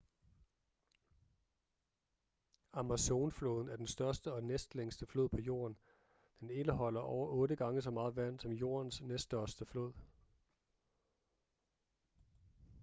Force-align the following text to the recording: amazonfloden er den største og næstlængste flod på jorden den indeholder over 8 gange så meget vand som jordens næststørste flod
amazonfloden 2.73 3.69
er 3.69 3.75
den 3.75 3.87
største 3.87 4.33
og 4.33 4.43
næstlængste 4.43 5.05
flod 5.05 5.29
på 5.29 5.37
jorden 5.39 5.77
den 6.39 6.49
indeholder 6.49 7.01
over 7.01 7.27
8 7.27 7.55
gange 7.55 7.81
så 7.81 7.91
meget 7.91 8.15
vand 8.15 8.39
som 8.39 8.51
jordens 8.51 9.01
næststørste 9.01 9.65
flod 9.65 9.91